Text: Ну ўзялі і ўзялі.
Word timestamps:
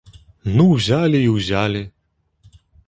Ну 0.55 0.63
ўзялі 0.69 1.21
і 1.27 1.31
ўзялі. 1.37 1.81